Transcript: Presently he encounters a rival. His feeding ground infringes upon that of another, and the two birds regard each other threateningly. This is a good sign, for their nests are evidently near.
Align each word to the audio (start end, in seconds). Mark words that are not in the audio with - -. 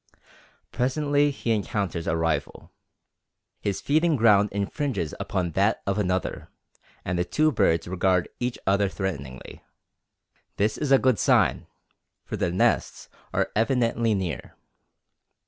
Presently 0.71 1.29
he 1.29 1.51
encounters 1.51 2.07
a 2.07 2.17
rival. 2.17 2.71
His 3.61 3.81
feeding 3.81 4.15
ground 4.15 4.49
infringes 4.51 5.13
upon 5.19 5.51
that 5.51 5.83
of 5.85 5.99
another, 5.99 6.49
and 7.05 7.19
the 7.19 7.23
two 7.23 7.51
birds 7.51 7.87
regard 7.87 8.27
each 8.39 8.57
other 8.65 8.89
threateningly. 8.89 9.63
This 10.57 10.75
is 10.75 10.91
a 10.91 10.97
good 10.97 11.19
sign, 11.19 11.67
for 12.25 12.35
their 12.35 12.49
nests 12.49 13.09
are 13.31 13.51
evidently 13.55 14.15
near. 14.15 14.55